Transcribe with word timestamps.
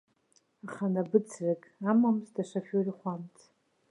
Аха 0.65 0.85
набыцрак 0.93 1.61
амамызт 1.91 2.35
ашофер 2.43 2.85
ихәамц. 2.91 3.35